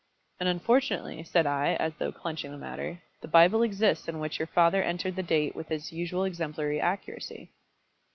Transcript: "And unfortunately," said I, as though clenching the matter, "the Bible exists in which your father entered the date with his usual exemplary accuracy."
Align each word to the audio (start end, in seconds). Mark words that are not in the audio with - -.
"And 0.39 0.49
unfortunately," 0.49 1.21
said 1.23 1.45
I, 1.45 1.75
as 1.75 1.93
though 1.99 2.11
clenching 2.11 2.49
the 2.49 2.57
matter, 2.57 3.03
"the 3.21 3.27
Bible 3.27 3.61
exists 3.61 4.07
in 4.07 4.17
which 4.17 4.39
your 4.39 4.47
father 4.47 4.81
entered 4.81 5.15
the 5.15 5.21
date 5.21 5.55
with 5.55 5.67
his 5.67 5.91
usual 5.93 6.23
exemplary 6.23 6.81
accuracy." 6.81 7.51